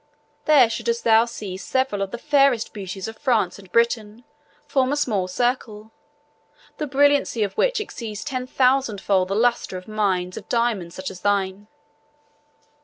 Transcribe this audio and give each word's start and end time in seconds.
There 0.45 0.67
shouldst 0.67 1.03
thou 1.03 1.25
see 1.25 1.57
several 1.57 2.01
of 2.01 2.09
the 2.09 2.17
fairest 2.17 2.73
beauties 2.73 3.07
of 3.07 3.19
France 3.19 3.59
and 3.59 3.71
Britain 3.71 4.23
form 4.65 4.91
a 4.91 4.95
small 4.97 5.27
circle, 5.27 5.91
the 6.77 6.87
brilliancy 6.87 7.43
of 7.43 7.53
which 7.53 7.79
exceeds 7.79 8.23
ten 8.23 8.47
thousandfold 8.47 9.27
the 9.27 9.35
lustre 9.35 9.77
of 9.77 9.87
mines 9.87 10.37
of 10.37 10.49
diamonds 10.49 10.95
such 10.95 11.11
as 11.11 11.21
thine." 11.21 11.67